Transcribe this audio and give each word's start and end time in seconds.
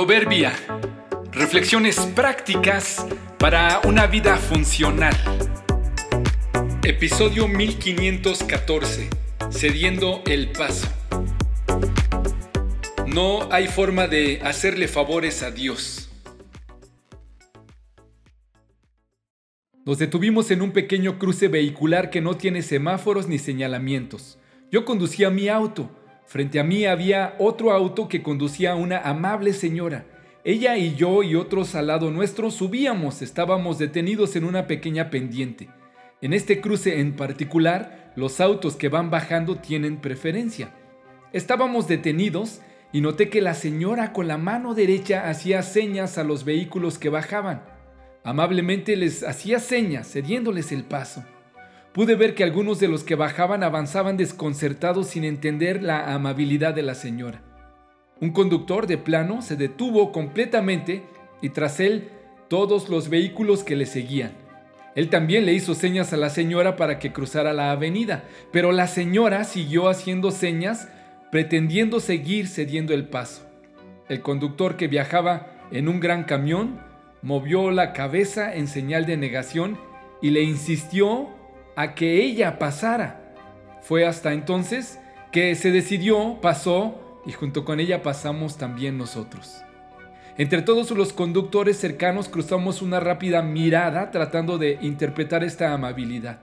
Proverbia. 0.00 0.54
Reflexiones 1.30 2.00
prácticas 2.16 3.06
para 3.38 3.82
una 3.84 4.06
vida 4.06 4.38
funcional. 4.38 5.14
Episodio 6.82 7.46
1514. 7.46 9.10
Cediendo 9.50 10.22
el 10.24 10.52
paso. 10.52 10.88
No 13.06 13.52
hay 13.52 13.66
forma 13.66 14.06
de 14.06 14.40
hacerle 14.42 14.88
favores 14.88 15.42
a 15.42 15.50
Dios. 15.50 16.08
Nos 19.84 19.98
detuvimos 19.98 20.50
en 20.50 20.62
un 20.62 20.72
pequeño 20.72 21.18
cruce 21.18 21.48
vehicular 21.48 22.08
que 22.08 22.22
no 22.22 22.38
tiene 22.38 22.62
semáforos 22.62 23.28
ni 23.28 23.38
señalamientos. 23.38 24.38
Yo 24.72 24.86
conducía 24.86 25.28
mi 25.28 25.48
auto. 25.48 25.90
Frente 26.30 26.60
a 26.60 26.62
mí 26.62 26.84
había 26.86 27.34
otro 27.40 27.72
auto 27.72 28.06
que 28.06 28.22
conducía 28.22 28.76
una 28.76 28.98
amable 28.98 29.52
señora. 29.52 30.04
Ella 30.44 30.76
y 30.76 30.94
yo 30.94 31.24
y 31.24 31.34
otros 31.34 31.74
al 31.74 31.88
lado 31.88 32.12
nuestro 32.12 32.52
subíamos, 32.52 33.20
estábamos 33.20 33.78
detenidos 33.78 34.36
en 34.36 34.44
una 34.44 34.68
pequeña 34.68 35.10
pendiente. 35.10 35.70
En 36.20 36.32
este 36.32 36.60
cruce 36.60 37.00
en 37.00 37.16
particular, 37.16 38.12
los 38.14 38.40
autos 38.40 38.76
que 38.76 38.88
van 38.88 39.10
bajando 39.10 39.56
tienen 39.56 39.96
preferencia. 39.96 40.72
Estábamos 41.32 41.88
detenidos 41.88 42.60
y 42.92 43.00
noté 43.00 43.28
que 43.28 43.40
la 43.40 43.54
señora 43.54 44.12
con 44.12 44.28
la 44.28 44.38
mano 44.38 44.74
derecha 44.74 45.28
hacía 45.28 45.64
señas 45.64 46.16
a 46.16 46.22
los 46.22 46.44
vehículos 46.44 47.00
que 47.00 47.08
bajaban. 47.08 47.64
Amablemente 48.22 48.94
les 48.94 49.24
hacía 49.24 49.58
señas, 49.58 50.12
cediéndoles 50.12 50.70
el 50.70 50.84
paso. 50.84 51.24
Pude 51.92 52.14
ver 52.14 52.34
que 52.34 52.44
algunos 52.44 52.78
de 52.78 52.86
los 52.86 53.02
que 53.02 53.16
bajaban 53.16 53.64
avanzaban 53.64 54.16
desconcertados 54.16 55.08
sin 55.08 55.24
entender 55.24 55.82
la 55.82 56.14
amabilidad 56.14 56.72
de 56.72 56.82
la 56.82 56.94
señora. 56.94 57.42
Un 58.20 58.30
conductor 58.30 58.86
de 58.86 58.98
plano 58.98 59.42
se 59.42 59.56
detuvo 59.56 60.12
completamente 60.12 61.02
y 61.42 61.48
tras 61.48 61.80
él 61.80 62.10
todos 62.48 62.88
los 62.88 63.08
vehículos 63.08 63.64
que 63.64 63.76
le 63.76 63.86
seguían. 63.86 64.32
Él 64.94 65.08
también 65.08 65.46
le 65.46 65.52
hizo 65.52 65.74
señas 65.74 66.12
a 66.12 66.16
la 66.16 66.30
señora 66.30 66.76
para 66.76 66.98
que 66.98 67.12
cruzara 67.12 67.52
la 67.52 67.72
avenida, 67.72 68.24
pero 68.52 68.72
la 68.72 68.86
señora 68.86 69.44
siguió 69.44 69.88
haciendo 69.88 70.30
señas 70.30 70.88
pretendiendo 71.30 72.00
seguir 72.00 72.48
cediendo 72.48 72.92
el 72.92 73.08
paso. 73.08 73.46
El 74.08 74.20
conductor 74.20 74.76
que 74.76 74.88
viajaba 74.88 75.46
en 75.70 75.88
un 75.88 76.00
gran 76.00 76.24
camión 76.24 76.80
movió 77.22 77.70
la 77.70 77.92
cabeza 77.92 78.54
en 78.54 78.66
señal 78.66 79.06
de 79.06 79.16
negación 79.16 79.78
y 80.20 80.30
le 80.30 80.42
insistió 80.42 81.28
a 81.80 81.94
que 81.94 82.22
ella 82.22 82.58
pasara. 82.58 83.22
Fue 83.80 84.04
hasta 84.04 84.34
entonces 84.34 85.00
que 85.32 85.54
se 85.54 85.70
decidió, 85.70 86.38
pasó 86.42 87.22
y 87.24 87.32
junto 87.32 87.64
con 87.64 87.80
ella 87.80 88.02
pasamos 88.02 88.58
también 88.58 88.98
nosotros. 88.98 89.62
Entre 90.36 90.60
todos 90.60 90.90
los 90.90 91.14
conductores 91.14 91.78
cercanos 91.78 92.28
cruzamos 92.28 92.82
una 92.82 93.00
rápida 93.00 93.40
mirada 93.40 94.10
tratando 94.10 94.58
de 94.58 94.78
interpretar 94.82 95.42
esta 95.42 95.72
amabilidad. 95.72 96.40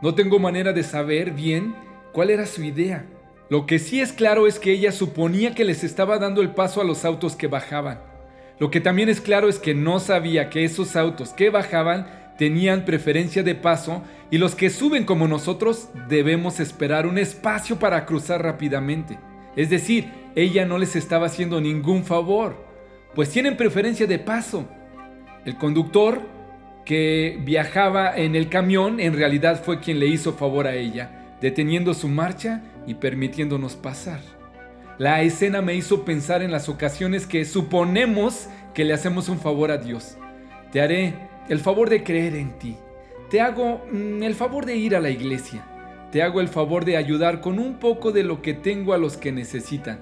No 0.00 0.14
tengo 0.14 0.38
manera 0.38 0.72
de 0.72 0.84
saber 0.84 1.32
bien 1.32 1.74
cuál 2.12 2.30
era 2.30 2.46
su 2.46 2.62
idea. 2.62 3.04
Lo 3.50 3.66
que 3.66 3.78
sí 3.78 4.00
es 4.00 4.14
claro 4.14 4.46
es 4.46 4.58
que 4.58 4.72
ella 4.72 4.90
suponía 4.90 5.54
que 5.54 5.66
les 5.66 5.84
estaba 5.84 6.18
dando 6.18 6.40
el 6.40 6.52
paso 6.52 6.80
a 6.80 6.84
los 6.84 7.04
autos 7.04 7.36
que 7.36 7.46
bajaban. 7.46 8.00
Lo 8.58 8.70
que 8.70 8.80
también 8.80 9.10
es 9.10 9.20
claro 9.20 9.50
es 9.50 9.58
que 9.58 9.74
no 9.74 10.00
sabía 10.00 10.48
que 10.48 10.64
esos 10.64 10.96
autos 10.96 11.34
que 11.34 11.50
bajaban 11.50 12.19
tenían 12.40 12.86
preferencia 12.86 13.42
de 13.42 13.54
paso 13.54 14.02
y 14.30 14.38
los 14.38 14.54
que 14.54 14.70
suben 14.70 15.04
como 15.04 15.28
nosotros 15.28 15.90
debemos 16.08 16.58
esperar 16.58 17.06
un 17.06 17.18
espacio 17.18 17.78
para 17.78 18.06
cruzar 18.06 18.42
rápidamente. 18.42 19.18
Es 19.56 19.68
decir, 19.68 20.10
ella 20.34 20.64
no 20.64 20.78
les 20.78 20.96
estaba 20.96 21.26
haciendo 21.26 21.60
ningún 21.60 22.02
favor, 22.02 22.56
pues 23.14 23.28
tienen 23.28 23.58
preferencia 23.58 24.06
de 24.06 24.18
paso. 24.18 24.66
El 25.44 25.58
conductor 25.58 26.22
que 26.86 27.38
viajaba 27.44 28.16
en 28.16 28.34
el 28.34 28.48
camión 28.48 29.00
en 29.00 29.12
realidad 29.12 29.62
fue 29.62 29.80
quien 29.80 30.00
le 30.00 30.06
hizo 30.06 30.32
favor 30.32 30.66
a 30.66 30.74
ella, 30.74 31.36
deteniendo 31.42 31.92
su 31.92 32.08
marcha 32.08 32.62
y 32.86 32.94
permitiéndonos 32.94 33.76
pasar. 33.76 34.20
La 34.96 35.20
escena 35.20 35.60
me 35.60 35.74
hizo 35.74 36.06
pensar 36.06 36.40
en 36.40 36.52
las 36.52 36.70
ocasiones 36.70 37.26
que 37.26 37.44
suponemos 37.44 38.48
que 38.72 38.86
le 38.86 38.94
hacemos 38.94 39.28
un 39.28 39.38
favor 39.38 39.70
a 39.70 39.76
Dios. 39.76 40.16
Te 40.72 40.80
haré 40.80 41.28
el 41.48 41.60
favor 41.60 41.88
de 41.90 42.02
creer 42.02 42.34
en 42.34 42.58
ti. 42.58 42.76
Te 43.30 43.40
hago 43.40 43.82
mm, 43.90 44.22
el 44.22 44.34
favor 44.34 44.66
de 44.66 44.76
ir 44.76 44.96
a 44.96 45.00
la 45.00 45.10
iglesia. 45.10 45.64
Te 46.10 46.22
hago 46.22 46.40
el 46.40 46.48
favor 46.48 46.84
de 46.84 46.96
ayudar 46.96 47.40
con 47.40 47.58
un 47.58 47.74
poco 47.78 48.10
de 48.10 48.24
lo 48.24 48.42
que 48.42 48.54
tengo 48.54 48.92
a 48.92 48.98
los 48.98 49.16
que 49.16 49.30
necesitan. 49.30 50.00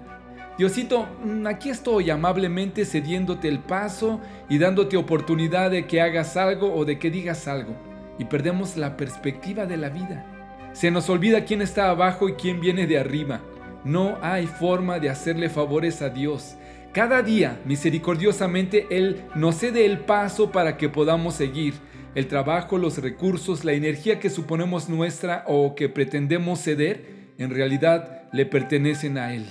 Diosito, 0.57 1.07
mm, 1.23 1.47
aquí 1.47 1.71
estoy 1.71 2.11
amablemente 2.11 2.85
cediéndote 2.85 3.49
el 3.49 3.61
paso 3.61 4.21
y 4.49 4.59
dándote 4.59 4.97
oportunidad 4.97 5.71
de 5.71 5.87
que 5.87 6.01
hagas 6.01 6.37
algo 6.37 6.75
o 6.75 6.85
de 6.85 6.99
que 6.99 7.11
digas 7.11 7.47
algo. 7.47 7.75
Y 8.19 8.25
perdemos 8.25 8.77
la 8.77 8.97
perspectiva 8.97 9.67
de 9.67 9.77
la 9.77 9.91
vida. 9.91 10.25
Se 10.73 10.91
nos 10.91 11.09
olvida 11.11 11.45
quién 11.45 11.63
está 11.63 11.91
abajo 11.91 12.29
y 12.29 12.33
quién 12.33 12.61
viene 12.61 12.87
de 12.87 12.99
arriba. 12.99 13.41
No 13.85 14.19
hay 14.23 14.47
forma 14.47 14.99
de 14.99 15.11
hacerle 15.11 15.49
favores 15.49 16.03
a 16.03 16.09
Dios. 16.09 16.57
Cada 16.93 17.23
día, 17.23 17.61
misericordiosamente, 17.67 18.87
Él 18.91 19.23
nos 19.35 19.57
cede 19.57 19.85
el 19.85 20.01
paso 20.01 20.51
para 20.51 20.77
que 20.77 20.89
podamos 20.89 21.35
seguir. 21.35 21.75
El 22.15 22.27
trabajo, 22.27 22.79
los 22.79 22.99
recursos, 22.99 23.65
la 23.65 23.75
energía 23.75 24.19
que 24.19 24.31
suponemos 24.31 24.89
nuestra 24.89 25.45
o 25.47 25.75
que 25.75 25.89
pretendemos 25.89 26.61
ceder, 26.61 27.33
en 27.37 27.51
realidad 27.51 28.23
le 28.33 28.47
pertenecen 28.47 29.19
a 29.19 29.35
Él. 29.35 29.47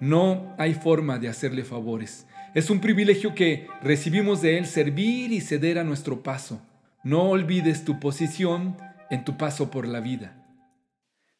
No 0.00 0.54
hay 0.58 0.74
forma 0.74 1.18
de 1.18 1.28
hacerle 1.28 1.64
favores. 1.64 2.26
Es 2.54 2.68
un 2.68 2.80
privilegio 2.80 3.34
que 3.34 3.66
recibimos 3.82 4.42
de 4.42 4.58
Él 4.58 4.66
servir 4.66 5.32
y 5.32 5.40
ceder 5.40 5.78
a 5.78 5.84
nuestro 5.84 6.22
paso. 6.22 6.60
No 7.02 7.30
olvides 7.30 7.84
tu 7.84 7.98
posición 7.98 8.76
en 9.10 9.24
tu 9.24 9.38
paso 9.38 9.70
por 9.70 9.88
la 9.88 10.00
vida. 10.00 10.36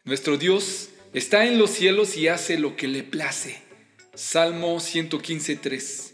Nuestro 0.05 0.39
Dios 0.39 0.89
está 1.13 1.45
en 1.45 1.59
los 1.59 1.71
cielos 1.71 2.17
y 2.17 2.29
hace 2.29 2.59
lo 2.59 2.75
que 2.75 2.89
le 2.89 3.03
place. 3.03 3.72
Salmo 4.15 4.77
115.3. 4.77 6.12